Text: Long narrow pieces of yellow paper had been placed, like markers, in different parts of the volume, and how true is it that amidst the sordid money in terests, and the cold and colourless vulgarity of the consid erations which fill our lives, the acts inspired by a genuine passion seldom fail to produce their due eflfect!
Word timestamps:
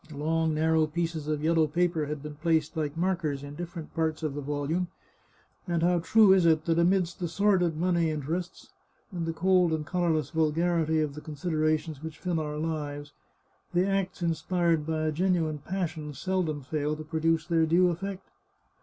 Long 0.11 0.55
narrow 0.55 0.87
pieces 0.87 1.27
of 1.27 1.43
yellow 1.43 1.67
paper 1.67 2.07
had 2.07 2.23
been 2.23 2.33
placed, 2.33 2.75
like 2.75 2.97
markers, 2.97 3.43
in 3.43 3.53
different 3.53 3.93
parts 3.93 4.23
of 4.23 4.33
the 4.33 4.41
volume, 4.41 4.87
and 5.67 5.83
how 5.83 5.99
true 5.99 6.33
is 6.33 6.43
it 6.43 6.65
that 6.65 6.79
amidst 6.79 7.19
the 7.19 7.27
sordid 7.27 7.77
money 7.77 8.09
in 8.09 8.23
terests, 8.23 8.69
and 9.11 9.27
the 9.27 9.31
cold 9.31 9.71
and 9.73 9.85
colourless 9.85 10.31
vulgarity 10.31 11.01
of 11.01 11.13
the 11.13 11.21
consid 11.21 11.51
erations 11.51 12.01
which 12.01 12.17
fill 12.17 12.39
our 12.39 12.57
lives, 12.57 13.13
the 13.75 13.85
acts 13.85 14.23
inspired 14.23 14.87
by 14.87 15.03
a 15.03 15.11
genuine 15.11 15.59
passion 15.59 16.15
seldom 16.15 16.63
fail 16.63 16.95
to 16.95 17.03
produce 17.03 17.45
their 17.45 17.67
due 17.67 17.93
eflfect! 17.93 18.21